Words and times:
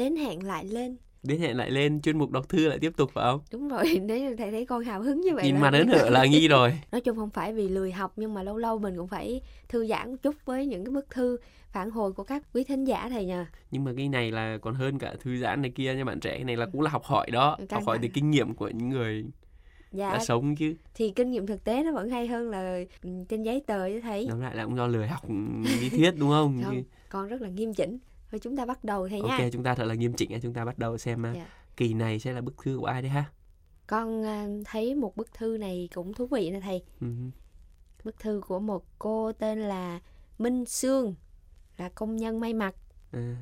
đến 0.00 0.16
hẹn 0.16 0.46
lại 0.46 0.64
lên. 0.64 0.96
Đến 1.22 1.40
hẹn 1.40 1.56
lại 1.56 1.70
lên 1.70 2.00
chuyên 2.00 2.18
mục 2.18 2.30
đọc 2.30 2.48
thư 2.48 2.68
lại 2.68 2.78
tiếp 2.78 2.92
tục 2.96 3.10
phải 3.14 3.24
không? 3.24 3.40
Đúng 3.52 3.68
rồi 3.68 4.00
nếu 4.02 4.36
thầy 4.36 4.50
thấy 4.50 4.66
con 4.66 4.84
hào 4.84 5.02
hứng 5.02 5.20
như 5.20 5.34
vậy 5.34 5.44
nhìn 5.44 5.54
biết 5.54 5.68
hớn 5.72 5.88
hở 5.88 6.10
là 6.10 6.26
nghi 6.26 6.48
rồi. 6.56 6.72
Nói 6.92 7.00
chung 7.00 7.16
không 7.16 7.30
phải 7.30 7.52
vì 7.52 7.68
lười 7.68 7.92
học 7.92 8.12
nhưng 8.16 8.34
mà 8.34 8.42
lâu 8.42 8.56
lâu 8.56 8.78
mình 8.78 8.96
cũng 8.96 9.08
phải 9.08 9.40
thư 9.68 9.86
giãn 9.86 10.10
một 10.10 10.16
chút 10.22 10.36
với 10.44 10.66
những 10.66 10.84
cái 10.84 10.92
bức 10.92 11.10
thư 11.10 11.36
phản 11.72 11.90
hồi 11.90 12.12
của 12.12 12.24
các 12.24 12.42
quý 12.54 12.64
thính 12.64 12.84
giả 12.84 13.08
thầy 13.08 13.24
nha 13.24 13.46
nhưng 13.70 13.84
mà 13.84 13.92
cái 13.96 14.08
này 14.08 14.30
là 14.30 14.58
còn 14.62 14.74
hơn 14.74 14.98
cả 14.98 15.14
thư 15.20 15.36
giãn 15.36 15.62
này 15.62 15.70
kia 15.70 15.94
nha 15.94 16.04
bạn 16.04 16.20
trẻ 16.20 16.34
cái 16.34 16.44
này 16.44 16.56
là 16.56 16.66
cũng 16.66 16.80
là 16.80 16.90
học 16.90 17.04
hỏi 17.04 17.30
đó 17.30 17.56
Căng 17.58 17.80
học 17.80 17.86
hỏi 17.86 17.98
từ 18.02 18.08
kinh 18.14 18.30
nghiệm 18.30 18.54
của 18.54 18.68
những 18.68 18.88
người 18.88 19.24
dạ. 19.92 20.12
đã 20.12 20.24
sống 20.24 20.56
chứ. 20.56 20.74
Thì 20.94 21.10
kinh 21.10 21.30
nghiệm 21.30 21.46
thực 21.46 21.64
tế 21.64 21.82
nó 21.82 21.92
vẫn 21.92 22.10
hay 22.10 22.26
hơn 22.26 22.50
là 22.50 22.80
ừ, 23.02 23.10
trên 23.28 23.42
giấy 23.42 23.62
tờ 23.66 23.88
chứ 23.88 24.00
thầy. 24.00 24.26
Tóm 24.30 24.40
lại 24.40 24.56
là 24.56 24.64
cũng 24.64 24.76
do 24.76 24.86
lười 24.86 25.08
học 25.08 25.22
lý 25.80 25.88
thuyết 25.88 26.10
đúng 26.18 26.30
không, 26.30 26.62
không 26.64 26.82
con 27.08 27.28
rất 27.28 27.42
là 27.42 27.48
nghiêm 27.48 27.74
chỉnh 27.74 27.98
thôi 28.30 28.38
chúng 28.42 28.56
ta 28.56 28.66
bắt 28.66 28.84
đầu 28.84 29.08
thầy 29.08 29.20
nha 29.20 29.36
ok 29.38 29.52
chúng 29.52 29.62
ta 29.62 29.74
thật 29.74 29.84
là 29.84 29.94
nghiêm 29.94 30.12
chỉnh 30.12 30.40
chúng 30.42 30.52
ta 30.54 30.64
bắt 30.64 30.78
đầu 30.78 30.98
xem 30.98 31.26
à, 31.26 31.32
Dạ. 31.36 31.46
kỳ 31.76 31.94
này 31.94 32.18
sẽ 32.18 32.32
là 32.32 32.40
bức 32.40 32.54
thư 32.64 32.76
của 32.80 32.86
ai 32.86 33.02
đấy 33.02 33.10
ha 33.10 33.24
con 33.86 34.24
à, 34.24 34.46
thấy 34.64 34.94
một 34.94 35.16
bức 35.16 35.32
thư 35.34 35.56
này 35.60 35.88
cũng 35.94 36.14
thú 36.14 36.26
vị 36.26 36.50
nè 36.50 36.60
thầy 36.60 36.82
Ừ. 37.00 37.06
bức 38.04 38.18
thư 38.20 38.40
của 38.46 38.58
một 38.60 38.84
cô 38.98 39.32
tên 39.32 39.58
là 39.60 40.00
Minh 40.38 40.64
Sương 40.64 41.14
là 41.76 41.88
công 41.88 42.16
nhân 42.16 42.40
may 42.40 42.54
mặc 42.54 42.74
À. 43.12 43.36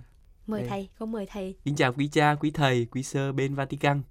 mời 0.47 0.61
Đây. 0.61 0.69
thầy 0.71 0.89
con 0.99 1.13
mời 1.13 1.27
thầy 1.27 1.57
Kính 1.65 1.77
chào 1.77 1.93
quý 1.93 2.09
cha, 2.09 2.35
quý 2.35 2.51
thầy, 2.51 2.87
quý 2.91 3.03
sơ 3.03 3.33
bên 3.33 3.55
Vatican. 3.55 4.03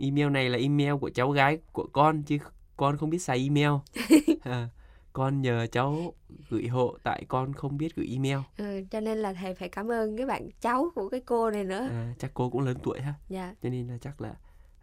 Email 0.00 0.30
này 0.30 0.48
là 0.50 0.58
email 0.58 0.92
của 1.00 1.10
cháu 1.14 1.30
gái 1.30 1.58
của 1.72 1.88
con 1.92 2.22
chứ 2.22 2.38
con 2.76 2.96
không 2.96 3.10
biết 3.10 3.18
xài 3.18 3.38
email. 3.38 3.70
À, 4.40 4.68
con 5.16 5.42
nhờ 5.42 5.66
cháu 5.72 6.12
gửi 6.50 6.66
hộ 6.66 6.96
tại 7.02 7.24
con 7.28 7.52
không 7.52 7.78
biết 7.78 7.96
gửi 7.96 8.06
email. 8.12 8.38
ừ, 8.58 8.80
cho 8.90 9.00
nên 9.00 9.18
là 9.18 9.32
thầy 9.32 9.54
phải 9.54 9.68
cảm 9.68 9.90
ơn 9.90 10.16
cái 10.16 10.26
bạn 10.26 10.48
cháu 10.60 10.88
của 10.94 11.08
cái 11.08 11.20
cô 11.20 11.50
này 11.50 11.64
nữa 11.64 11.88
À, 11.90 12.14
chắc 12.18 12.30
cô 12.34 12.50
cũng 12.50 12.62
lớn 12.62 12.76
tuổi 12.82 13.00
ha, 13.00 13.14
dạ 13.28 13.54
cho 13.62 13.68
nên 13.68 13.88
là 13.88 13.98
chắc 14.00 14.20
là 14.20 14.34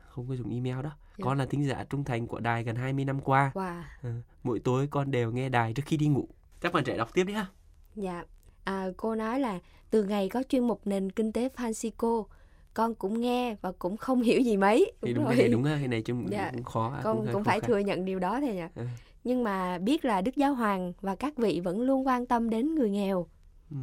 không 0.09 0.27
có 0.27 0.35
dùng 0.35 0.49
email 0.53 0.83
đó. 0.83 0.91
Dạ. 1.17 1.23
Con 1.25 1.37
là 1.37 1.45
thính 1.45 1.67
giả 1.67 1.83
trung 1.89 2.03
thành 2.03 2.27
của 2.27 2.39
đài 2.39 2.63
gần 2.63 2.75
20 2.75 3.05
năm 3.05 3.19
qua. 3.19 3.51
wow 3.53 3.81
À, 4.03 4.21
mỗi 4.43 4.59
tối 4.59 4.87
con 4.91 5.11
đều 5.11 5.31
nghe 5.31 5.49
đài 5.49 5.73
trước 5.73 5.83
khi 5.85 5.97
đi 5.97 6.07
ngủ. 6.07 6.27
Các 6.61 6.73
bạn 6.73 6.83
trẻ 6.83 6.97
đọc 6.97 7.09
tiếp 7.13 7.23
đi 7.23 7.33
ha. 7.33 7.45
Dạ, 7.95 8.23
à, 8.63 8.87
cô 8.97 9.15
nói 9.15 9.39
là 9.39 9.59
từ 9.89 10.03
ngày 10.03 10.29
có 10.29 10.43
chuyên 10.49 10.67
mục 10.67 10.81
nền 10.87 11.11
kinh 11.11 11.31
tế 11.31 11.49
Francisco, 11.55 12.25
con 12.73 12.95
cũng 12.95 13.21
nghe 13.21 13.55
và 13.61 13.71
cũng 13.71 13.97
không 13.97 14.21
hiểu 14.21 14.41
gì 14.41 14.57
mấy. 14.57 14.91
Thì 15.01 15.13
Đúng 15.13 15.15
đúng 15.15 15.23
rồi. 15.23 15.33
cái 15.35 15.43
này 15.43 15.49
đúng 15.53 15.63
cái 15.63 15.87
này 15.87 16.01
chung 16.01 16.27
Dạ. 16.31 16.51
cũng 16.53 16.63
khó. 16.63 16.93
à, 16.97 17.01
con 17.03 17.17
cũng 17.17 17.33
khó 17.33 17.43
phải 17.45 17.59
khăn. 17.59 17.67
thừa 17.67 17.77
nhận 17.79 18.05
điều 18.05 18.19
đó 18.19 18.39
thầy 18.39 18.55
nhỉ. 18.55 18.61
Ừ. 18.75 18.83
Nhưng 19.23 19.43
mà 19.43 19.77
biết 19.77 20.05
là 20.05 20.21
Đức 20.21 20.35
Giáo 20.35 20.53
Hoàng 20.53 20.93
và 21.01 21.15
các 21.15 21.37
vị 21.37 21.59
vẫn 21.59 21.81
luôn 21.81 22.07
quan 22.07 22.25
tâm 22.25 22.49
đến 22.49 22.75
người 22.75 22.89
nghèo. 22.89 23.27
Ừ. 23.71 23.77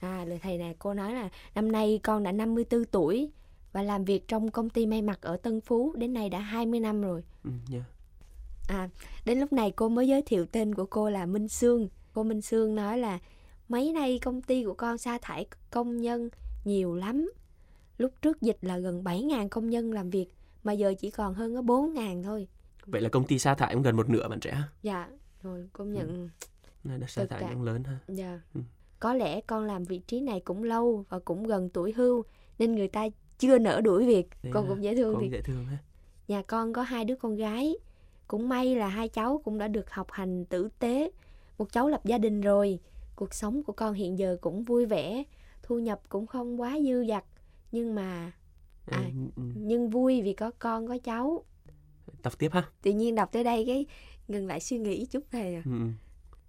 À, 0.00 0.24
lời 0.24 0.38
thầy 0.42 0.58
này 0.58 0.74
cô 0.78 0.94
nói 0.94 1.14
là 1.14 1.28
năm 1.54 1.72
nay 1.72 2.00
con 2.02 2.22
đã 2.22 2.32
54 2.32 2.84
tuổi 2.84 3.30
và 3.72 3.82
làm 3.82 4.04
việc 4.04 4.28
trong 4.28 4.50
công 4.50 4.70
ty 4.70 4.86
may 4.86 5.02
mặc 5.02 5.18
ở 5.22 5.36
Tân 5.36 5.60
Phú 5.60 5.94
đến 5.96 6.12
nay 6.12 6.30
đã 6.30 6.38
20 6.40 6.80
năm 6.80 7.02
rồi. 7.02 7.22
Ừ, 7.44 7.50
yeah. 7.72 7.84
À, 8.68 8.88
đến 9.24 9.40
lúc 9.40 9.52
này 9.52 9.70
cô 9.70 9.88
mới 9.88 10.08
giới 10.08 10.22
thiệu 10.22 10.46
tên 10.46 10.74
của 10.74 10.86
cô 10.86 11.10
là 11.10 11.26
Minh 11.26 11.48
Sương. 11.48 11.88
Cô 12.12 12.22
Minh 12.22 12.40
Sương 12.40 12.74
nói 12.74 12.98
là 12.98 13.18
mấy 13.68 13.92
nay 13.92 14.18
công 14.18 14.42
ty 14.42 14.64
của 14.64 14.74
con 14.74 14.98
sa 14.98 15.18
thải 15.22 15.46
công 15.70 16.00
nhân 16.00 16.28
nhiều 16.64 16.94
lắm. 16.94 17.30
Lúc 17.98 18.12
trước 18.22 18.42
dịch 18.42 18.58
là 18.60 18.78
gần 18.78 19.04
7.000 19.04 19.48
công 19.48 19.70
nhân 19.70 19.92
làm 19.92 20.10
việc 20.10 20.26
mà 20.64 20.72
giờ 20.72 20.94
chỉ 20.98 21.10
còn 21.10 21.34
hơn 21.34 21.54
có 21.54 21.62
4.000 21.62 22.22
thôi. 22.22 22.48
Vậy 22.90 23.00
là 23.00 23.08
công 23.08 23.24
ty 23.24 23.38
sa 23.38 23.54
thải 23.54 23.74
cũng 23.74 23.82
gần 23.82 23.96
một 23.96 24.08
nửa 24.08 24.28
bạn 24.28 24.40
trẻ. 24.40 24.62
Dạ, 24.82 25.08
rồi 25.42 25.68
công 25.72 25.92
nhận 25.92 26.28
Là 26.84 26.96
đợt 26.96 27.10
sa 27.10 27.24
thải 27.24 27.42
cũng 27.52 27.62
lớn 27.62 27.84
ha. 27.84 27.98
dạ. 28.08 28.40
Ừ. 28.54 28.60
Có 29.00 29.14
lẽ 29.14 29.40
con 29.40 29.64
làm 29.64 29.84
vị 29.84 29.98
trí 30.06 30.20
này 30.20 30.40
cũng 30.40 30.62
lâu 30.64 31.04
và 31.08 31.18
cũng 31.18 31.46
gần 31.46 31.68
tuổi 31.68 31.92
hưu 31.92 32.22
nên 32.58 32.74
người 32.74 32.88
ta 32.88 33.06
chưa 33.38 33.58
nỡ 33.58 33.80
đuổi 33.80 34.06
việc. 34.06 34.28
Thế 34.42 34.50
con 34.54 34.66
à, 34.66 34.68
cũng 34.68 34.84
dễ 34.84 34.96
thương 34.96 35.14
Cũng 35.14 35.22
thì 35.22 35.30
dễ 35.30 35.42
thương 35.42 35.64
ha. 35.66 35.78
Nhà 36.28 36.42
con 36.42 36.72
có 36.72 36.82
hai 36.82 37.04
đứa 37.04 37.16
con 37.16 37.36
gái. 37.36 37.74
Cũng 38.28 38.48
may 38.48 38.76
là 38.76 38.88
hai 38.88 39.08
cháu 39.08 39.40
cũng 39.44 39.58
đã 39.58 39.68
được 39.68 39.90
học 39.90 40.06
hành 40.10 40.44
tử 40.44 40.68
tế. 40.78 41.10
Một 41.58 41.72
cháu 41.72 41.88
lập 41.88 42.00
gia 42.04 42.18
đình 42.18 42.40
rồi. 42.40 42.78
Cuộc 43.16 43.34
sống 43.34 43.62
của 43.62 43.72
con 43.72 43.94
hiện 43.94 44.18
giờ 44.18 44.36
cũng 44.40 44.64
vui 44.64 44.86
vẻ. 44.86 45.24
Thu 45.62 45.78
nhập 45.78 46.00
cũng 46.08 46.26
không 46.26 46.60
quá 46.60 46.78
dư 46.84 47.04
dật. 47.08 47.24
Nhưng 47.72 47.94
mà 47.94 48.32
À, 48.86 48.98
À. 48.98 49.10
ừ, 49.36 49.42
nhưng 49.54 49.90
vui 49.90 50.22
vì 50.22 50.32
có 50.32 50.50
con 50.58 50.88
có 50.88 50.98
cháu. 51.04 51.44
Đọc 52.22 52.38
tiếp 52.38 52.52
ha. 52.52 52.62
Tự 52.82 52.92
nhiên 52.92 53.14
đọc 53.14 53.28
tới 53.32 53.44
đây 53.44 53.64
cái 53.66 53.86
ngừng 54.28 54.46
lại 54.46 54.60
suy 54.60 54.78
nghĩ 54.78 55.06
chút 55.06 55.24
thầy 55.30 55.54
à. 55.54 55.62
Ừ, 55.64 55.70
ừ. 55.70 55.86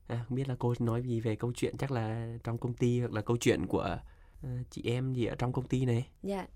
À, 0.07 0.25
không 0.27 0.37
biết 0.37 0.49
là 0.49 0.55
cô 0.59 0.73
nói 0.79 1.01
gì 1.01 1.19
về 1.19 1.35
câu 1.35 1.51
chuyện 1.55 1.77
chắc 1.77 1.91
là 1.91 2.37
trong 2.43 2.57
công 2.57 2.73
ty 2.73 2.99
hoặc 2.99 3.11
là 3.11 3.21
câu 3.21 3.37
chuyện 3.37 3.67
của 3.67 3.99
à, 4.43 4.63
chị 4.69 4.81
em 4.85 5.13
gì 5.13 5.25
ở 5.25 5.35
trong 5.35 5.53
công 5.53 5.67
ty 5.67 5.85
này. 5.85 6.07
Dạ. 6.23 6.47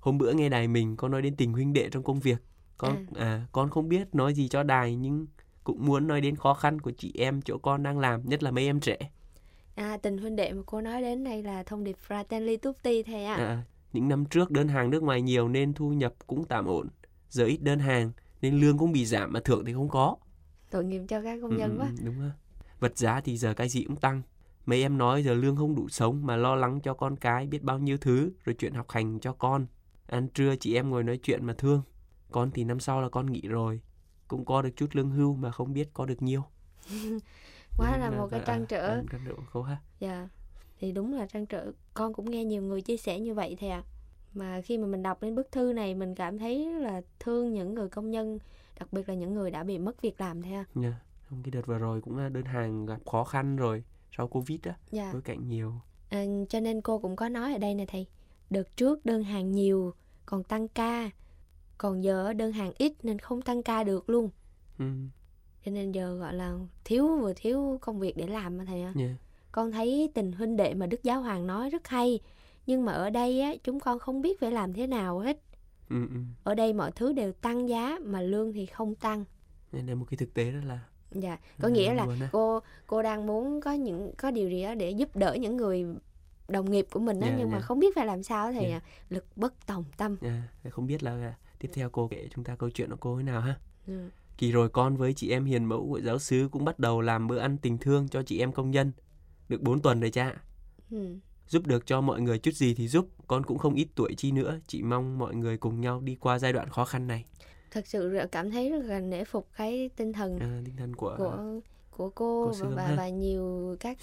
Hôm 0.00 0.18
bữa 0.18 0.32
nghe 0.32 0.48
đài 0.48 0.68
mình 0.68 0.96
có 0.96 1.08
nói 1.08 1.22
đến 1.22 1.36
tình 1.36 1.52
huynh 1.52 1.72
đệ 1.72 1.88
trong 1.90 2.02
công 2.02 2.20
việc. 2.20 2.38
Con 2.76 3.06
à. 3.14 3.46
con 3.52 3.70
không 3.70 3.88
biết 3.88 4.14
nói 4.14 4.34
gì 4.34 4.48
cho 4.48 4.62
đài 4.62 4.96
nhưng 4.96 5.26
cũng 5.64 5.86
muốn 5.86 6.06
nói 6.06 6.20
đến 6.20 6.36
khó 6.36 6.54
khăn 6.54 6.80
của 6.80 6.90
chị 6.98 7.12
em 7.18 7.42
chỗ 7.42 7.58
con 7.58 7.82
đang 7.82 7.98
làm, 7.98 8.28
nhất 8.28 8.42
là 8.42 8.50
mấy 8.50 8.64
em 8.64 8.80
trẻ. 8.80 8.98
À, 9.74 9.96
tình 9.96 10.18
huynh 10.18 10.36
đệ 10.36 10.52
mà 10.52 10.62
cô 10.66 10.80
nói 10.80 11.02
đến 11.02 11.24
đây 11.24 11.42
là 11.42 11.62
thông 11.62 11.84
điệp 11.84 11.96
Fratelli 12.08 12.56
Tutti 12.56 13.02
thầy 13.02 13.24
ạ. 13.24 13.34
À, 13.34 13.62
những 13.92 14.08
năm 14.08 14.24
trước 14.24 14.50
đơn 14.50 14.68
hàng 14.68 14.90
nước 14.90 15.02
ngoài 15.02 15.22
nhiều 15.22 15.48
nên 15.48 15.72
thu 15.72 15.90
nhập 15.92 16.14
cũng 16.26 16.44
tạm 16.44 16.66
ổn. 16.66 16.88
Giờ 17.28 17.44
ít 17.44 17.62
đơn 17.62 17.78
hàng 17.78 18.12
nên 18.42 18.60
lương 18.60 18.78
cũng 18.78 18.92
bị 18.92 19.06
giảm 19.06 19.32
mà 19.32 19.40
thưởng 19.44 19.64
thì 19.64 19.72
không 19.72 19.88
có. 19.88 20.16
Tội 20.70 20.84
nghiệp 20.84 21.02
cho 21.08 21.22
các 21.22 21.38
công 21.42 21.50
Ừ, 21.50 21.56
nhân 21.56 21.70
ừ, 21.70 21.78
quá. 21.78 21.92
ừ, 21.98 22.04
đúng 22.04 22.20
ha. 22.20 22.30
Vật 22.80 22.98
giá 22.98 23.20
thì 23.20 23.36
giờ 23.36 23.54
cái 23.54 23.68
gì 23.68 23.84
cũng 23.84 23.96
tăng. 23.96 24.22
Mấy 24.66 24.82
em 24.82 24.98
nói 24.98 25.22
giờ 25.22 25.34
lương 25.34 25.56
không 25.56 25.74
đủ 25.74 25.88
sống 25.88 26.26
mà 26.26 26.36
lo 26.36 26.54
lắng 26.54 26.80
cho 26.80 26.94
con 26.94 27.16
cái 27.16 27.46
biết 27.46 27.62
bao 27.62 27.78
nhiêu 27.78 27.96
thứ 27.98 28.30
rồi 28.44 28.54
chuyện 28.58 28.74
học 28.74 28.90
hành 28.90 29.20
cho 29.20 29.32
con. 29.32 29.66
Ăn 30.06 30.28
trưa 30.28 30.56
chị 30.56 30.74
em 30.74 30.90
ngồi 30.90 31.04
nói 31.04 31.18
chuyện 31.22 31.44
mà 31.46 31.54
thương. 31.58 31.82
Con 32.30 32.50
thì 32.50 32.64
năm 32.64 32.80
sau 32.80 33.00
là 33.02 33.08
con 33.08 33.32
nghỉ 33.32 33.40
rồi. 33.48 33.80
Cũng 34.28 34.44
có 34.44 34.62
được 34.62 34.70
chút 34.76 34.86
lương 34.92 35.10
hưu 35.10 35.34
mà 35.36 35.50
không 35.50 35.72
biết 35.72 35.88
có 35.94 36.06
được 36.06 36.22
nhiêu. 36.22 36.42
Quá 37.76 37.96
Đúng 37.96 38.00
là 38.00 38.10
một 38.10 38.28
cái 38.30 38.40
à, 38.40 38.44
trăn 38.46 38.66
trở. 38.66 38.88
à, 38.88 39.02
trăn 39.10 39.20
trở 39.26 39.34
cô 39.52 39.62
ha. 39.62 39.76
Dạ, 40.00 40.28
thì 40.80 40.92
đúng 40.92 41.14
là 41.14 41.26
trăn 41.26 41.46
trở. 41.46 41.72
Con 41.94 42.12
cũng 42.14 42.30
nghe 42.30 42.44
nhiều 42.44 42.62
người 42.62 42.80
chia 42.82 42.96
sẻ 42.96 43.20
như 43.20 43.34
vậy 43.34 43.56
thầy 43.60 43.68
ạ. 43.70 43.82
Mà 44.34 44.60
khi 44.60 44.78
mà 44.78 44.86
mình 44.86 45.02
đọc 45.02 45.22
đến 45.22 45.34
bức 45.34 45.52
thư 45.52 45.72
này 45.72 45.94
mình 45.94 46.14
cảm 46.14 46.38
thấy 46.38 46.66
là 46.80 47.00
thương 47.20 47.52
những 47.54 47.74
người 47.74 47.88
công 47.88 48.10
nhân, 48.10 48.38
đặc 48.78 48.92
biệt 48.92 49.08
là 49.08 49.14
những 49.14 49.34
người 49.34 49.50
đã 49.50 49.64
bị 49.64 49.78
mất 49.78 50.02
việc 50.02 50.20
làm 50.20 50.42
thầy 50.42 50.52
ạ. 50.52 50.64
Nha. 50.74 51.00
Trong 51.30 51.42
cái 51.42 51.50
đợt 51.50 51.66
vừa 51.66 51.78
rồi 51.78 52.00
cũng 52.00 52.32
đơn 52.32 52.44
hàng 52.44 52.86
gặp 52.86 52.98
khó 53.10 53.24
khăn 53.24 53.56
rồi 53.56 53.84
sau 54.16 54.28
Covid 54.28 54.60
á, 54.62 54.74
Dạ. 54.90 55.10
bối 55.12 55.22
cảnh 55.22 55.48
nhiều. 55.48 55.72
À, 56.10 56.24
cho 56.48 56.60
nên 56.60 56.80
cô 56.80 56.98
cũng 56.98 57.16
có 57.16 57.28
nói 57.28 57.52
ở 57.52 57.58
đây 57.58 57.74
nè 57.74 57.86
thầy. 57.88 58.06
Đợt 58.50 58.76
trước 58.76 59.06
đơn 59.06 59.22
hàng 59.22 59.52
nhiều, 59.52 59.94
còn 60.26 60.44
tăng 60.44 60.68
ca. 60.68 61.10
Còn 61.78 62.04
giờ 62.04 62.32
đơn 62.32 62.52
hàng 62.52 62.72
ít 62.78 62.92
nên 63.02 63.18
không 63.18 63.42
tăng 63.42 63.62
ca 63.62 63.84
được 63.84 64.10
luôn. 64.10 64.30
Ừ, 64.78 64.84
Cho 65.64 65.70
nên 65.70 65.92
giờ 65.92 66.16
gọi 66.16 66.34
là 66.34 66.58
thiếu 66.84 67.18
vừa 67.20 67.32
thiếu 67.36 67.78
công 67.80 67.98
việc 68.00 68.16
để 68.16 68.26
làm 68.26 68.58
mà 68.58 68.64
thầy 68.64 68.82
ạ. 68.82 68.92
nha. 68.96 69.16
Con 69.52 69.72
thấy 69.72 70.10
tình 70.14 70.32
huynh 70.32 70.56
đệ 70.56 70.74
mà 70.74 70.86
Đức 70.86 71.02
Giáo 71.02 71.22
Hoàng 71.22 71.46
nói 71.46 71.70
rất 71.70 71.88
hay. 71.88 72.20
Nhưng 72.66 72.84
mà 72.84 72.92
ở 72.92 73.10
đây 73.10 73.40
á, 73.40 73.52
chúng 73.64 73.80
con 73.80 73.98
không 73.98 74.22
biết 74.22 74.40
phải 74.40 74.52
làm 74.52 74.72
thế 74.72 74.86
nào 74.86 75.18
hết. 75.18 75.38
Ừ, 75.90 75.96
ừ. 76.10 76.20
Ở 76.44 76.54
đây 76.54 76.72
mọi 76.72 76.92
thứ 76.92 77.12
đều 77.12 77.32
tăng 77.32 77.68
giá 77.68 77.98
mà 78.04 78.20
lương 78.20 78.52
thì 78.52 78.66
không 78.66 78.94
tăng. 78.94 79.24
Nên 79.72 79.86
là 79.86 79.94
một 79.94 80.04
cái 80.10 80.16
thực 80.18 80.34
tế 80.34 80.50
rất 80.50 80.60
là 80.66 80.78
Dạ, 81.10 81.38
có 81.60 81.68
Ừ, 81.68 81.72
nghĩa 81.74 81.94
là 81.94 82.06
cô 82.32 82.60
cô 82.86 83.02
đang 83.02 83.26
muốn 83.26 83.60
có 83.60 83.72
những 83.72 84.12
có 84.18 84.30
điều 84.30 84.50
gì 84.50 84.62
đó 84.62 84.74
để 84.74 84.90
giúp 84.90 85.16
đỡ 85.16 85.34
những 85.40 85.56
người 85.56 85.86
đồng 86.48 86.70
nghiệp 86.70 86.86
của 86.92 87.00
mình 87.00 87.20
á 87.20 87.28
Dạ, 87.28 87.34
nhưng 87.38 87.50
mà 87.50 87.58
dạ. 87.58 87.66
không 87.66 87.78
biết 87.78 87.94
phải 87.94 88.06
làm 88.06 88.22
sao 88.22 88.46
á 88.46 88.52
thầy 88.52 88.70
Dạ. 88.70 88.76
ạ. 88.76 88.82
Lực 89.08 89.24
bất 89.36 89.66
tòng 89.66 89.84
tâm. 89.96 90.16
À, 90.22 90.42
không 90.70 90.86
biết 90.86 91.02
là 91.02 91.10
à, 91.10 91.34
tiếp 91.58 91.68
theo 91.74 91.90
cô 91.90 92.08
kể 92.08 92.28
chúng 92.34 92.44
ta 92.44 92.56
câu 92.56 92.70
chuyện 92.70 92.90
của 92.90 92.96
cô 93.00 93.16
thế 93.16 93.22
nào 93.22 93.40
ha. 93.40 93.56
Ừ. 93.86 94.08
Kỳ 94.38 94.52
rồi 94.52 94.68
con 94.68 94.96
với 94.96 95.14
chị 95.14 95.30
em 95.30 95.44
hiền 95.44 95.64
mẫu 95.64 95.86
của 95.88 96.00
giáo 96.00 96.18
sứ 96.18 96.48
cũng 96.52 96.64
bắt 96.64 96.78
đầu 96.78 97.00
làm 97.00 97.26
bữa 97.26 97.38
ăn 97.38 97.56
tình 97.58 97.78
thương 97.78 98.08
cho 98.08 98.22
chị 98.22 98.38
em 98.38 98.52
công 98.52 98.70
nhân. 98.70 98.92
Được 99.48 99.62
4 99.62 99.80
tuần 99.80 100.00
rồi 100.00 100.10
cha. 100.10 100.34
Ừ. 100.90 101.16
Giúp 101.52 101.66
được 101.66 101.86
cho 101.86 102.00
mọi 102.00 102.20
người 102.20 102.38
chút 102.38 102.54
gì 102.54 102.74
thì 102.74 102.88
giúp, 102.88 103.08
con 103.26 103.44
cũng 103.44 103.58
không 103.58 103.74
ít 103.74 103.88
tuổi 103.94 104.14
chi 104.16 104.32
nữa, 104.32 104.58
chỉ 104.66 104.82
mong 104.82 105.18
mọi 105.18 105.34
người 105.34 105.56
cùng 105.58 105.80
nhau 105.80 106.00
đi 106.00 106.14
qua 106.20 106.38
giai 106.38 106.52
đoạn 106.52 106.68
khó 106.68 106.84
khăn 106.84 107.06
này. 107.06 107.24
Thật 107.70 107.86
sự 107.86 108.18
cảm 108.32 108.50
thấy 108.50 108.70
rất 108.70 108.82
là 108.84 109.00
nể 109.00 109.24
phục 109.24 109.48
cái 109.56 109.90
tinh 109.96 110.12
thần 110.12 110.38
À, 110.38 110.60
tinh 110.64 110.76
thần 110.76 110.96
của, 110.96 111.14
của 111.18 111.60
của 111.90 112.10
cô, 112.10 112.10
cô 112.14 112.46
và, 112.46 112.54
Sương 112.54 112.76
và, 112.76 112.86
ha. 112.86 112.94
và 112.96 113.08
nhiều 113.08 113.76
các 113.80 113.98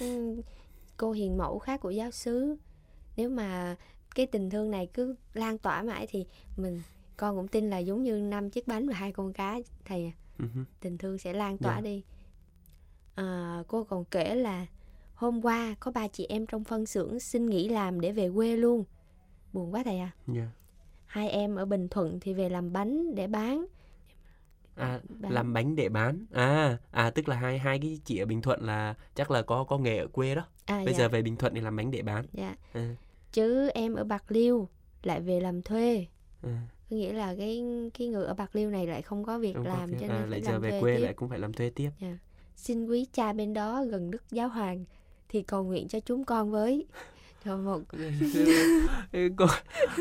cô 0.97 1.11
hiền 1.11 1.37
mẫu 1.37 1.59
khác 1.59 1.81
của 1.81 1.89
giáo 1.89 2.11
xứ. 2.11 2.55
Nếu 3.17 3.29
mà 3.29 3.75
cái 4.15 4.25
tình 4.25 4.49
thương 4.49 4.71
này 4.71 4.87
cứ 4.93 5.15
lan 5.33 5.57
tỏa 5.57 5.83
mãi 5.83 6.07
thì 6.09 6.25
mình 6.57 6.81
con 7.17 7.35
cũng 7.35 7.47
tin 7.47 7.69
là 7.69 7.77
giống 7.77 8.03
như 8.03 8.17
năm 8.21 8.49
chiếc 8.49 8.67
bánh 8.67 8.87
và 8.87 8.93
hai 8.95 9.11
con 9.11 9.33
cá 9.33 9.59
thầy 9.85 10.13
hứ. 10.37 10.45
tình 10.79 10.97
thương 10.97 11.17
sẽ 11.17 11.33
lan 11.33 11.57
tỏa 11.57 11.75
Dạ. 11.75 11.81
đi 11.81 12.03
à, 13.15 13.63
cô 13.67 13.83
còn 13.83 14.05
kể 14.05 14.35
là 14.35 14.65
hôm 15.19 15.41
qua 15.45 15.75
có 15.79 15.91
ba 15.91 16.07
chị 16.07 16.25
em 16.29 16.45
trong 16.45 16.63
phân 16.63 16.85
xưởng 16.85 17.19
xin 17.19 17.45
nghỉ 17.49 17.69
làm 17.69 18.01
để 18.01 18.11
về 18.11 18.29
quê 18.35 18.55
luôn 18.57 18.83
buồn 19.53 19.73
quá 19.73 19.81
thầy 19.85 19.99
à 19.99 20.11
Dạ. 20.27 20.47
hai 21.05 21.29
em 21.29 21.55
ở 21.55 21.65
Bình 21.65 21.87
Thuận 21.87 22.19
thì 22.19 22.33
về 22.33 22.49
làm 22.49 22.73
bánh 22.73 23.15
để 23.15 23.27
bán 23.27 23.65
À, 24.75 24.99
Bán. 25.09 25.31
làm 25.31 25.53
bánh 25.53 25.75
để 25.75 25.89
bán. 25.89 26.25
À, 26.31 26.77
à 26.91 27.09
tức 27.11 27.27
là 27.29 27.35
hai 27.35 27.59
hai 27.59 27.79
cái 27.79 27.99
chị 28.05 28.17
ở 28.17 28.25
Bình 28.25 28.41
Thuận 28.41 28.63
là 28.63 28.95
chắc 29.15 29.31
là 29.31 29.41
có 29.41 29.63
có 29.63 29.77
nghề 29.77 29.97
ở 29.97 30.07
quê 30.07 30.35
đó. 30.35 30.45
à 30.65 30.81
Bây 30.85 30.93
dạ, 30.93 30.99
giờ 30.99 31.09
về 31.09 31.21
Bình 31.21 31.35
Thuận 31.37 31.53
thì 31.55 31.61
làm 31.61 31.75
bánh 31.75 31.91
để 31.91 32.01
bán. 32.01 32.25
dạ. 32.33 32.55
À, 32.73 32.95
chứ 33.31 33.69
em 33.69 33.95
ở 33.95 34.03
Bạc 34.03 34.23
Liêu 34.31 34.67
lại 35.03 35.21
về 35.21 35.39
làm 35.39 35.61
thuê 35.61 36.05
à, 36.43 36.67
có 36.89 36.95
nghĩa 36.95 37.13
là 37.13 37.35
cái 37.35 37.63
cái 37.99 38.07
người 38.07 38.25
ở 38.25 38.33
bạc 38.33 38.55
liêu 38.55 38.69
này 38.69 38.87
lại 38.87 39.01
không 39.01 39.23
có 39.23 39.39
việc 39.39 39.53
không 39.55 39.65
có 39.65 39.69
làm 39.69 39.89
việc, 39.89 39.97
cho 39.99 40.07
à, 40.07 40.19
nên 40.19 40.29
lại 40.29 40.41
phải 40.41 40.41
giờ 40.41 40.51
làm 40.51 40.61
về 40.61 40.69
thuê 40.69 40.79
quê 40.81 40.97
tiếp. 40.97 41.03
lại 41.03 41.13
cũng 41.13 41.29
phải 41.29 41.39
làm 41.39 41.53
thuê 41.53 41.69
tiếp 41.69 41.89
xin 42.55 42.85
quý 42.85 43.05
cha 43.13 43.33
bên 43.33 43.53
đó 43.53 43.83
gần 43.83 44.11
đức 44.11 44.23
giáo 44.31 44.49
hoàng 44.49 44.85
thì 45.29 45.41
cầu 45.41 45.63
nguyện 45.63 45.87
cho 45.87 45.99
chúng 45.99 46.25
con 46.25 46.51
với. 46.51 46.85
Cho 47.45 47.57
một 47.57 47.81
cô 49.37 49.45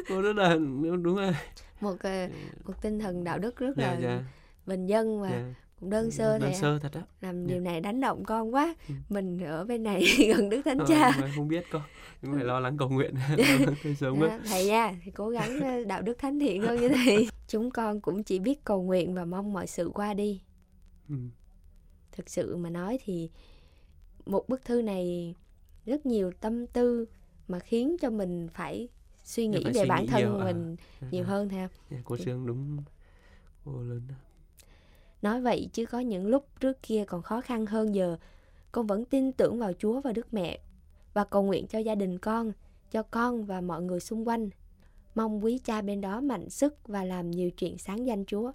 cô 0.09 0.21
rất 0.23 0.37
là 0.37 0.55
đúng 1.03 1.17
rồi. 1.17 1.33
Một 1.81 1.97
ờ, 2.01 2.29
một 2.65 2.83
tinh 2.83 2.99
thần 2.99 3.25
đạo 3.25 3.39
đức 3.39 3.57
rất 3.57 3.77
dạ 3.77 3.87
là 3.87 3.99
dạ. 4.03 4.23
bình 4.67 4.87
dân 4.87 5.21
và 5.21 5.31
dạ. 5.31 5.55
cũng 5.81 5.91
đơn 5.91 6.11
sơ 6.11 6.39
đơn 6.39 6.51
thì 6.51 6.59
sơ 6.61 6.79
thật 6.79 6.89
đó 6.95 7.01
làm 7.21 7.47
Dạ. 7.47 7.53
điều 7.53 7.61
này 7.61 7.81
đánh 7.81 8.01
động 8.01 8.25
con 8.25 8.55
quá. 8.55 8.75
Ừ. 8.89 8.95
mình 9.09 9.45
ở 9.45 9.65
bên 9.65 9.83
này 9.83 10.03
gần 10.37 10.51
đức 10.51 10.63
thánh 10.65 10.79
Ờ, 10.79 10.85
cha. 10.89 11.13
không 11.37 11.49
biết 11.49 11.65
cô 11.73 11.79
cũng 12.23 12.35
phải 12.35 12.45
lo 12.45 12.61
lắng 12.61 12.77
cầu 12.79 12.89
nguyện. 12.89 13.15
Á. 13.29 13.37
Dạ, 14.01 14.39
thầy 14.49 14.67
nha 14.67 14.95
thì 15.05 15.11
cố 15.11 15.29
gắng 15.29 15.61
ờ, 15.61 15.85
đạo 15.85 16.03
đức 16.03 16.19
thánh 16.19 16.39
thiện 16.39 16.63
hơn 16.63 16.81
như 16.81 16.89
thầy. 16.89 17.29
Chúng 17.49 17.71
con 17.71 18.01
cũng 18.01 18.23
chỉ 18.25 18.39
biết 18.39 18.65
cầu 18.65 18.83
nguyện 18.83 19.15
và 19.15 19.25
mong 19.25 19.53
mọi 19.53 19.67
sự 19.67 19.91
qua 19.95 20.15
đi. 20.15 20.43
Ừ. 21.09 21.15
thực 22.13 22.31
sự 22.31 22.57
mà 22.57 22.71
nói 22.71 22.99
thì 23.05 23.31
một 24.29 24.49
bức 24.49 24.65
thư 24.65 24.83
này 24.83 25.35
rất 25.87 26.07
nhiều 26.07 26.33
tâm 26.41 26.67
tư 26.67 27.07
mà 27.49 27.59
khiến 27.59 27.97
cho 28.01 28.11
mình 28.11 28.49
phải 28.55 28.89
suy 29.25 29.47
nghĩ 29.47 29.65
phải 29.65 29.73
về 29.73 29.81
suy 29.81 29.89
bản 29.89 30.03
nghĩ 30.03 30.09
thân 30.09 30.23
nhiều, 30.23 30.39
à. 30.39 30.45
mình 30.45 30.77
nhiều 31.11 31.25
hơn 31.25 31.49
theo 31.49 31.69
Dạ, 31.91 31.99
cô 32.05 32.17
Sương 32.17 32.47
đúng 32.47 32.83
cô 33.65 33.83
lớn 33.83 34.03
đó. 34.09 34.15
nói 35.23 35.41
vậy 35.41 35.69
chứ 35.73 35.87
có 35.87 36.01
những 36.01 36.27
lúc 36.27 36.47
trước 36.61 36.83
kia 36.83 37.05
còn 37.07 37.23
khó 37.23 37.41
khăn 37.41 37.67
hơn 37.67 37.95
giờ. 37.95 38.17
Con 38.73 38.87
vẫn 38.87 39.05
tin 39.05 39.33
tưởng 39.33 39.59
vào 39.59 39.73
Chúa 39.79 40.01
và 40.01 40.13
Đức 40.13 40.35
Mẹ 40.35 40.59
và 41.15 41.25
cầu 41.25 41.43
nguyện 41.43 41.67
cho 41.67 41.79
gia 41.79 41.95
đình 41.95 42.19
con 42.19 42.53
cho 42.91 43.03
con 43.03 43.45
và 43.45 43.61
mọi 43.61 43.83
người 43.83 44.01
xung 44.01 44.29
quanh. 44.29 44.51
Mong 45.15 45.45
quý 45.45 45.59
cha 45.59 45.83
bên 45.83 46.01
đó 46.01 46.21
mạnh 46.21 46.51
sức 46.51 46.89
và 46.89 47.05
làm 47.05 47.31
nhiều 47.31 47.51
chuyện 47.51 47.79
sáng 47.79 48.07
danh 48.07 48.25
Chúa. 48.25 48.53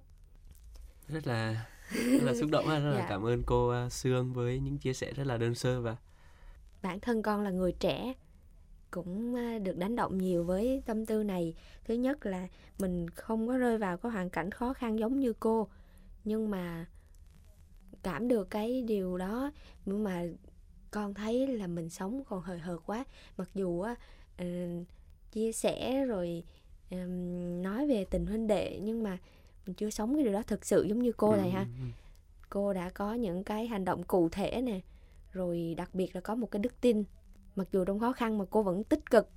Rất 1.08 1.26
là 1.26 1.66
rất 1.94 2.24
là 2.24 2.34
xúc 2.34 2.50
động 2.50 2.66
rất 2.68 2.78
là 2.78 2.98
Dạ. 2.98 3.06
cảm 3.08 3.26
ơn 3.26 3.42
cô 3.42 3.68
à, 3.68 3.88
Sương 3.88 4.32
với 4.32 4.60
những 4.60 4.78
chia 4.78 4.92
sẻ 4.92 5.12
rất 5.12 5.26
là 5.26 5.36
đơn 5.36 5.54
sơ 5.54 5.80
và 5.80 5.96
bản 6.82 7.00
thân 7.00 7.22
con 7.22 7.42
là 7.42 7.50
người 7.50 7.72
trẻ 7.72 8.12
cũng 8.90 9.34
à, 9.34 9.58
được 9.58 9.76
đánh 9.76 9.96
động 9.96 10.18
nhiều 10.18 10.44
với 10.44 10.82
tâm 10.86 11.06
tư 11.06 11.22
này 11.22 11.54
thứ 11.84 11.94
nhất 11.94 12.26
là 12.26 12.48
mình 12.78 13.10
không 13.10 13.48
có 13.48 13.56
rơi 13.58 13.78
vào 13.78 13.96
cái 13.96 14.12
hoàn 14.12 14.30
cảnh 14.30 14.50
khó 14.50 14.72
khăn 14.72 14.98
giống 14.98 15.20
như 15.20 15.32
cô 15.40 15.68
nhưng 16.24 16.50
mà 16.50 16.86
cảm 18.02 18.28
được 18.28 18.50
cái 18.50 18.82
điều 18.82 19.18
đó 19.18 19.50
nhưng 19.86 20.04
mà 20.04 20.24
con 20.90 21.14
thấy 21.14 21.46
là 21.46 21.66
mình 21.66 21.90
sống 21.90 22.24
còn 22.24 22.40
hời 22.42 22.58
hợt 22.58 22.78
quá 22.86 23.04
mặc 23.36 23.48
dù 23.54 23.80
á 23.80 23.94
ờ, 24.38 24.44
chia 25.32 25.52
sẻ 25.52 26.04
rồi 26.04 26.44
ừm, 26.90 27.62
nói 27.62 27.86
về 27.88 28.04
tình 28.04 28.26
huynh 28.26 28.46
đệ 28.46 28.78
nhưng 28.82 29.02
mà 29.02 29.18
mình 29.66 29.74
chưa 29.74 29.90
sống 29.90 30.14
cái 30.14 30.24
điều 30.24 30.32
đó 30.32 30.42
thực 30.46 30.64
sự 30.64 30.82
giống 30.82 30.98
như 30.98 31.12
cô 31.12 31.36
này 31.36 31.50
ha 31.50 31.60
Ừ, 31.60 31.66
ừ, 31.80 31.86
cô 32.50 32.72
đã 32.72 32.90
có 32.90 33.14
những 33.14 33.44
cái 33.44 33.66
hành 33.66 33.84
động 33.84 34.02
cụ 34.02 34.28
thể 34.28 34.60
nè 34.62 34.80
rồi 35.32 35.74
đặc 35.76 35.94
biệt 35.94 36.14
là 36.14 36.20
có 36.20 36.34
một 36.34 36.50
cái 36.50 36.60
đức 36.62 36.80
tin 36.80 37.04
mặc 37.56 37.68
dù 37.72 37.84
trong 37.84 38.00
khó 38.00 38.12
khăn 38.12 38.38
mà 38.38 38.44
cô 38.50 38.62
vẫn 38.62 38.84
tích 38.84 39.10
cực 39.10 39.28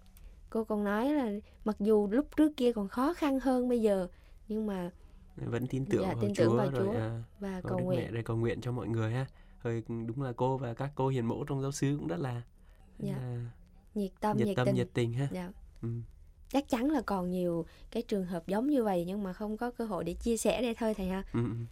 cô 0.50 0.64
còn 0.64 0.84
nói 0.84 1.14
là 1.14 1.32
mặc 1.66 1.76
dù 1.80 2.08
lúc 2.12 2.26
trước 2.38 2.58
kia 2.58 2.74
còn 2.74 2.88
khó 2.88 3.14
khăn 3.14 3.40
hơn 3.40 3.70
bây 3.70 3.82
giờ 3.82 4.08
nhưng 4.48 4.66
mà 4.68 4.92
ừ. 5.38 5.50
vẫn 5.50 5.68
tin 5.68 5.86
tưởng 5.86 6.02
Dạ, 6.02 6.08
vào 6.14 6.22
tin 6.22 6.36
tưởng 6.36 6.48
Chúa 6.50 6.58
vào 6.58 6.70
rồi 6.72 6.86
Chúa. 6.86 7.00
à, 7.00 7.24
và 7.40 7.62
cầu 7.62 7.78
Đức 7.80 7.86
nguyện 7.86 8.00
Mẹ 8.00 8.12
rồi 8.12 8.24
cầu 8.24 8.38
nguyện 8.38 8.62
cho 8.62 8.72
mọi 8.72 8.88
người 8.88 9.12
ha 9.12 9.26
rồi 9.64 9.84
đúng 9.88 10.22
là 10.22 10.34
cô 10.36 10.58
và 10.58 10.74
các 10.74 10.92
cô 10.96 11.08
hiền 11.08 11.28
mẫu 11.28 11.44
trong 11.48 11.62
giáo 11.62 11.72
xứ 11.72 11.98
cũng 12.00 12.08
rất 12.08 12.20
là, 12.20 12.42
Dạ. 13.00 13.16
là 13.18 13.46
nhiệt 13.96 14.12
tâm 14.20 14.38
nhiệt 14.38 14.48
nhiệt, 14.48 14.56
tâm 14.58 14.66
tình 14.66 14.76
nhiệt 14.76 14.88
tình 14.94 15.14
ha 15.14 15.28
dạ. 15.32 15.52
ừ 15.82 15.90
chắc 16.50 16.70
chắn 16.70 16.92
là 16.92 17.02
còn 17.02 17.30
nhiều 17.30 17.66
cái 17.92 18.04
trường 18.04 18.26
hợp 18.26 18.48
giống 18.48 18.68
như 18.68 18.84
vậy 18.84 19.04
nhưng 19.08 19.24
mà 19.24 19.34
không 19.34 19.58
có 19.58 19.72
cơ 19.72 19.86
hội 19.86 20.04
để 20.04 20.14
chia 20.14 20.38
sẻ 20.38 20.62
đây 20.62 20.76
thôi 20.76 20.94
thầy 20.94 21.08
ha 21.08 21.24
ừ, 21.34 21.40
ừ, 21.40 21.50
ừ. 21.50 21.66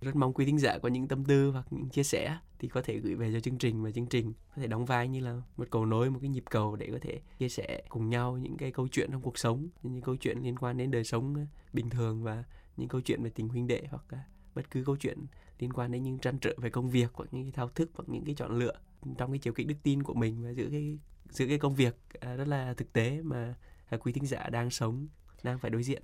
Rất 0.00 0.16
mong 0.16 0.32
quý 0.32 0.46
thính 0.46 0.58
giả 0.58 0.78
có 0.78 0.88
những 0.88 1.08
tâm 1.08 1.24
tư 1.24 1.50
hoặc 1.50 1.66
những 1.70 1.88
chia 1.88 2.02
sẻ 2.02 2.38
thì 2.58 2.68
có 2.68 2.82
thể 2.82 2.98
gửi 2.98 3.14
về 3.14 3.32
cho 3.32 3.40
chương 3.40 3.58
trình 3.58 3.82
và 3.82 3.90
chương 3.90 4.06
trình 4.06 4.32
có 4.56 4.62
thể 4.62 4.66
đóng 4.66 4.86
vai 4.86 5.08
như 5.08 5.20
là 5.20 5.42
một 5.56 5.70
cầu 5.70 5.86
nối, 5.86 6.10
một 6.10 6.18
cái 6.22 6.30
nhịp 6.30 6.44
cầu 6.50 6.76
để 6.76 6.88
có 6.92 6.98
thể 7.00 7.20
chia 7.38 7.48
sẻ 7.48 7.82
cùng 7.88 8.10
nhau 8.10 8.36
những 8.36 8.56
cái 8.56 8.72
câu 8.72 8.88
chuyện 8.88 9.10
trong 9.12 9.22
cuộc 9.22 9.38
sống, 9.38 9.68
những 9.82 10.02
câu 10.02 10.16
chuyện 10.16 10.38
liên 10.42 10.56
quan 10.56 10.76
đến 10.76 10.90
đời 10.90 11.04
sống 11.04 11.34
ờ, 11.34 11.42
bình 11.72 11.90
thường 11.90 12.22
và 12.22 12.44
những 12.76 12.88
câu 12.88 13.00
chuyện 13.00 13.22
về 13.22 13.30
tình 13.30 13.48
huynh 13.48 13.66
đệ 13.66 13.82
hoặc 13.90 14.02
ờ, 14.08 14.18
bất 14.54 14.70
cứ 14.70 14.82
câu 14.86 14.96
chuyện 14.96 15.26
liên 15.58 15.72
quan 15.72 15.92
đến 15.92 16.02
những 16.02 16.18
trăn 16.18 16.38
trở 16.38 16.54
về 16.56 16.70
công 16.70 16.90
việc 16.90 17.10
hoặc 17.14 17.28
những 17.32 17.44
cái 17.44 17.52
thao 17.52 17.68
thức 17.68 17.90
hoặc 17.94 18.04
những 18.08 18.24
cái 18.24 18.34
chọn 18.34 18.58
lựa 18.58 18.74
trong 19.18 19.32
cái 19.32 19.38
chiều 19.38 19.52
kích 19.52 19.66
đức 19.66 19.76
tin 19.82 20.02
của 20.02 20.14
mình 20.14 20.44
và 20.44 20.50
giữa 20.50 20.68
cái 20.70 20.98
giữa 21.30 21.46
cái 21.46 21.58
công 21.58 21.74
việc 21.74 21.96
ờ, 22.20 22.36
rất 22.36 22.48
là 22.48 22.74
thực 22.74 22.92
tế 22.92 23.20
mà 23.22 23.54
quý 23.96 24.12
thính 24.12 24.26
giả 24.26 24.48
đang 24.52 24.70
sống 24.70 25.06
đang 25.42 25.58
phải 25.58 25.70
đối 25.70 25.82
diện. 25.82 26.02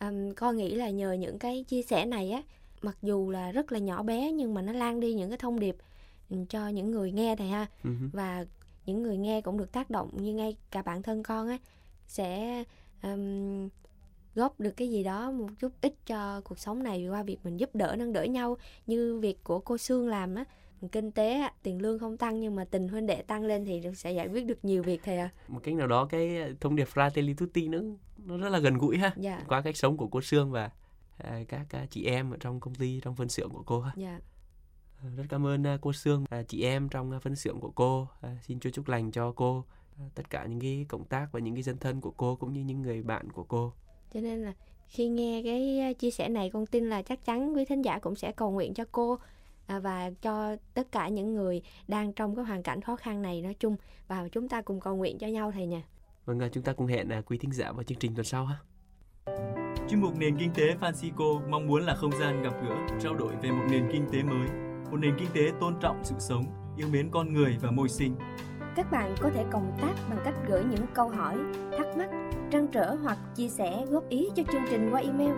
Ừm, 0.00 0.34
con 0.34 0.56
nghĩ 0.56 0.74
là 0.74 0.90
nhờ 0.90 1.12
những 1.12 1.38
cái 1.38 1.64
chia 1.68 1.82
sẻ 1.82 2.04
này 2.06 2.30
á 2.30 2.42
mặc 2.82 2.98
dù 3.02 3.30
là 3.30 3.52
rất 3.52 3.72
là 3.72 3.78
nhỏ 3.78 4.02
bé 4.02 4.32
nhưng 4.32 4.54
mà 4.54 4.62
nó 4.62 4.72
lan 4.72 5.00
đi 5.00 5.14
những 5.14 5.30
cái 5.30 5.38
thông 5.38 5.60
điệp 5.60 5.76
ừm, 6.30 6.46
cho 6.46 6.68
những 6.68 6.90
người 6.90 7.12
nghe 7.12 7.36
thầy 7.36 7.48
ha 7.48 7.66
Ừ 7.84 7.90
hứ. 8.00 8.08
và 8.12 8.44
những 8.86 9.02
người 9.02 9.16
nghe 9.16 9.40
cũng 9.40 9.58
được 9.58 9.72
tác 9.72 9.90
động 9.90 10.10
như 10.22 10.34
ngay 10.34 10.56
cả 10.70 10.82
bản 10.82 11.02
thân 11.02 11.22
con 11.22 11.48
á 11.48 11.58
sẽ 12.08 12.64
ừm, 13.02 13.68
góp 14.34 14.60
được 14.60 14.70
cái 14.70 14.90
gì 14.90 15.02
đó 15.04 15.30
một 15.30 15.48
chút 15.58 15.72
ít 15.80 15.94
cho 16.06 16.40
cuộc 16.40 16.58
sống 16.58 16.82
này 16.82 17.08
qua 17.08 17.22
việc 17.22 17.38
mình 17.44 17.56
giúp 17.56 17.74
đỡ 17.74 17.94
nâng 17.98 18.12
đỡ 18.12 18.22
nhau 18.24 18.56
như 18.86 19.18
việc 19.18 19.44
của 19.44 19.58
cô 19.58 19.78
Sương 19.78 20.08
làm 20.08 20.34
á 20.34 20.44
kinh 20.88 21.10
tế 21.10 21.48
tiền 21.62 21.82
lương 21.82 21.98
không 21.98 22.16
tăng 22.16 22.40
nhưng 22.40 22.54
mà 22.54 22.64
tình 22.64 22.88
huynh 22.88 23.06
đệ 23.06 23.22
tăng 23.22 23.44
lên 23.44 23.64
thì 23.64 23.82
sẽ 23.96 24.12
giải 24.12 24.28
quyết 24.28 24.46
được 24.46 24.64
nhiều 24.64 24.82
việc 24.82 25.00
thầy 25.04 25.18
ạ. 25.18 25.30
Một 25.48 25.60
cách 25.62 25.74
nào 25.74 25.86
đó 25.86 26.04
cái 26.04 26.54
thông 26.60 26.76
điệp 26.76 26.88
Fratelli 26.94 27.34
Tutti 27.34 27.68
nó 27.68 27.78
nó 28.24 28.36
rất 28.36 28.48
là 28.48 28.58
gần 28.58 28.78
gũi 28.78 28.98
ha. 28.98 29.12
Dạ. 29.16 29.42
Qua 29.48 29.60
cách 29.60 29.76
sống 29.76 29.96
của 29.96 30.06
cô 30.06 30.20
Sương 30.20 30.50
và 30.50 30.70
à, 31.18 31.40
các 31.48 31.66
à, 31.70 31.86
chị 31.90 32.04
em 32.04 32.30
ở 32.30 32.36
trong 32.40 32.60
công 32.60 32.74
ty 32.74 33.00
trong 33.00 33.16
phân 33.16 33.28
xưởng 33.28 33.50
của 33.50 33.62
cô 33.66 33.80
ha. 33.80 33.92
Dạ. 33.96 34.20
À, 35.02 35.08
rất 35.16 35.24
cảm 35.28 35.46
ơn 35.46 35.66
à, 35.66 35.78
cô 35.80 35.92
Sương 35.92 36.24
à, 36.30 36.42
chị 36.42 36.62
em 36.62 36.88
trong 36.88 37.12
à, 37.12 37.18
phân 37.18 37.36
xưởng 37.36 37.60
của 37.60 37.70
cô. 37.70 38.08
À, 38.20 38.36
xin 38.42 38.60
Chúa 38.60 38.70
chúc 38.70 38.88
lành 38.88 39.10
cho 39.10 39.32
cô 39.32 39.64
à, 39.98 40.04
tất 40.14 40.30
cả 40.30 40.46
những 40.46 40.60
cái 40.60 40.86
cộng 40.88 41.04
tác 41.04 41.28
và 41.32 41.40
những 41.40 41.54
cái 41.54 41.62
dân 41.62 41.76
thân 41.78 42.00
của 42.00 42.10
cô 42.10 42.36
cũng 42.36 42.52
như 42.52 42.60
những 42.60 42.82
người 42.82 43.02
bạn 43.02 43.32
của 43.32 43.44
cô. 43.44 43.72
Cho 44.14 44.20
nên 44.20 44.42
là 44.42 44.52
khi 44.86 45.08
nghe 45.08 45.42
cái 45.44 45.94
chia 45.94 46.10
sẻ 46.10 46.28
này 46.28 46.50
con 46.52 46.66
tin 46.66 46.88
là 46.88 47.02
chắc 47.02 47.24
chắn 47.24 47.56
quý 47.56 47.64
thính 47.64 47.82
giả 47.82 47.98
cũng 47.98 48.14
sẽ 48.14 48.32
cầu 48.32 48.50
nguyện 48.50 48.74
cho 48.74 48.84
cô 48.92 49.18
à, 49.72 49.78
và 49.78 50.10
cho 50.22 50.56
tất 50.74 50.92
cả 50.92 51.08
những 51.08 51.34
người 51.34 51.62
đang 51.88 52.12
trong 52.12 52.36
cái 52.36 52.44
hoàn 52.44 52.62
cảnh 52.62 52.80
khó 52.80 52.96
khăn 52.96 53.22
này 53.22 53.42
nói 53.42 53.54
chung 53.54 53.76
và 54.08 54.28
chúng 54.32 54.48
ta 54.48 54.62
cùng 54.62 54.80
cầu 54.80 54.96
nguyện 54.96 55.18
cho 55.18 55.26
nhau 55.26 55.52
thầy 55.52 55.66
nha 55.66 55.82
vâng 56.24 56.40
à, 56.40 56.48
chúng 56.52 56.64
ta 56.64 56.72
cùng 56.72 56.86
hẹn 56.86 57.08
à, 57.08 57.20
quý 57.20 57.38
thính 57.38 57.52
giả 57.52 57.72
vào 57.72 57.82
chương 57.82 57.98
trình 57.98 58.14
tuần 58.14 58.24
sau 58.24 58.46
ha. 58.46 58.56
Chuyên 59.88 60.00
mục 60.00 60.18
Nền 60.18 60.36
Kinh 60.38 60.50
tế 60.54 60.74
Francisco 60.80 61.50
mong 61.50 61.66
muốn 61.66 61.82
là 61.82 61.94
không 61.94 62.10
gian 62.20 62.42
gặp 62.42 62.52
gỡ, 62.62 62.76
trao 63.00 63.14
đổi 63.14 63.32
về 63.42 63.50
một 63.50 63.64
nền 63.70 63.88
kinh 63.92 64.06
tế 64.12 64.22
mới, 64.22 64.48
một 64.90 64.96
nền 64.96 65.14
kinh 65.18 65.28
tế 65.34 65.52
tôn 65.60 65.74
trọng 65.80 66.04
sự 66.04 66.14
sống, 66.18 66.44
yêu 66.76 66.88
mến 66.92 67.10
con 67.10 67.32
người 67.32 67.56
và 67.62 67.70
môi 67.70 67.88
sinh. 67.88 68.16
các 68.76 68.90
bạn 68.90 69.14
có 69.20 69.30
thể 69.30 69.44
cộng 69.50 69.78
tác 69.82 69.94
bằng 70.10 70.18
cách 70.24 70.34
gửi 70.48 70.64
những 70.64 70.86
câu 70.94 71.08
hỏi 71.08 71.36
thắc 71.78 71.86
mắc 71.96 72.10
trăn 72.50 72.68
trở 72.72 72.94
hoặc 73.02 73.18
chia 73.34 73.48
sẻ 73.48 73.84
góp 73.88 74.08
ý 74.08 74.28
cho 74.36 74.42
chương 74.52 74.62
trình 74.70 74.88
qua 74.92 75.00
email 75.00 75.32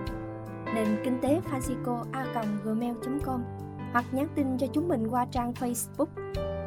nền 0.75 0.87
kinh 1.05 1.19
tế 1.23 1.41
francisco 1.51 2.05
a 2.13 2.45
gmail 2.65 2.95
com 3.25 3.64
hoặc 3.95 4.05
nhắn 4.13 4.29
tin 4.35 4.59
cho 4.59 4.67
chúng 4.73 4.89
mình 4.89 5.07
qua 5.11 5.27
trang 5.31 5.53
facebook 5.53 6.07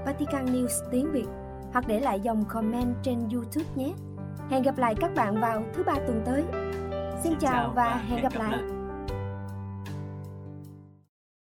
Vatican 0.05 0.46
News 0.46 0.89
tiếng 0.91 1.12
Việt 1.12 1.27
hoặc 1.74 1.88
để 1.88 2.00
lại 2.00 2.19
dòng 2.19 2.46
comment 2.46 2.96
trên 3.03 3.29
YouTube 3.34 3.69
nhé. 3.75 3.93
Hẹn 4.50 4.63
gặp 4.63 4.77
lại 4.77 4.96
các 5.00 5.12
bạn 5.15 5.41
vào 5.41 5.63
thứ 5.74 5.84
ba 5.84 5.93
tuần 5.93 6.22
tới. 6.25 6.43
Xin 7.24 7.34
chào 7.39 7.72
và 7.75 7.96
hẹn 8.10 8.22
gặp 8.22 8.34
lại. 8.36 8.76